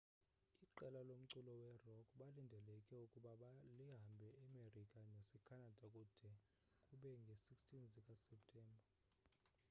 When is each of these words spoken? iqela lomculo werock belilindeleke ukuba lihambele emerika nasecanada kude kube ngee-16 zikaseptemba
iqela 0.65 0.99
lomculo 1.09 1.51
werock 1.61 2.07
belilindeleke 2.17 2.95
ukuba 3.05 3.31
lihambele 3.77 4.27
emerika 4.45 4.99
nasecanada 5.13 5.87
kude 6.15 6.33
kube 6.87 7.11
ngee-16 7.21 7.71
zikaseptemba 7.93 8.85